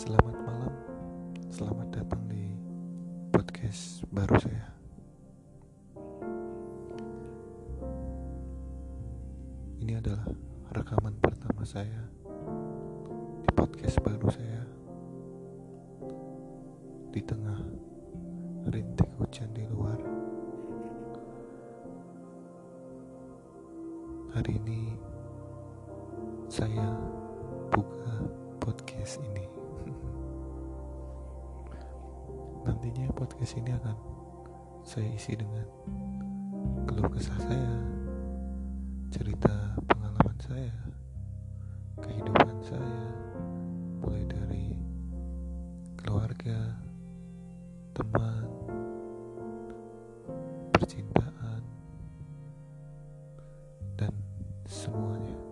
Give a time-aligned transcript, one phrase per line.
[0.00, 0.72] Selamat malam,
[1.52, 2.56] selamat datang di
[3.28, 4.72] podcast baru saya.
[9.84, 10.24] Ini adalah
[10.72, 12.00] rekaman pertama saya
[13.44, 14.64] di podcast baru saya
[17.12, 17.60] di tengah
[18.72, 20.00] rintik hujan di luar.
[24.32, 24.96] Hari ini
[26.48, 26.88] saya
[27.68, 28.16] buka
[28.64, 29.59] podcast ini.
[32.60, 33.96] Nantinya podcast ini akan
[34.84, 35.64] saya isi dengan
[36.84, 37.76] keluh kesah saya,
[39.08, 40.76] cerita pengalaman saya,
[42.04, 43.04] kehidupan saya,
[44.04, 44.76] mulai dari
[45.96, 46.76] keluarga,
[47.96, 48.44] teman,
[50.76, 51.64] percintaan,
[53.96, 54.12] dan
[54.68, 55.49] semuanya.